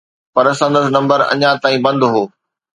پر 0.33 0.45
سندس 0.59 0.85
نمبر 0.95 1.19
اڃا 1.33 1.51
تائين 1.61 1.79
بند 1.85 2.01
هو. 2.13 2.23